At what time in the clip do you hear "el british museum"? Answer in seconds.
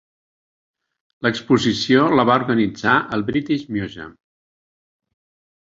3.19-4.17